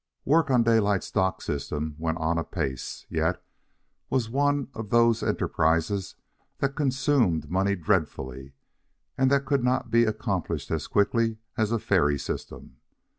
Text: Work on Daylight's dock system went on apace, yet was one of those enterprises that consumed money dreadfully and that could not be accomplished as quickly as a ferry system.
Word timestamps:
Work 0.25 0.49
on 0.49 0.63
Daylight's 0.63 1.11
dock 1.11 1.43
system 1.43 1.95
went 1.99 2.17
on 2.17 2.39
apace, 2.39 3.05
yet 3.07 3.39
was 4.09 4.31
one 4.31 4.67
of 4.73 4.89
those 4.89 5.21
enterprises 5.21 6.15
that 6.57 6.75
consumed 6.75 7.51
money 7.51 7.75
dreadfully 7.75 8.53
and 9.15 9.29
that 9.29 9.45
could 9.45 9.63
not 9.63 9.91
be 9.91 10.05
accomplished 10.05 10.71
as 10.71 10.87
quickly 10.87 11.37
as 11.55 11.71
a 11.71 11.77
ferry 11.77 12.17
system. 12.17 12.77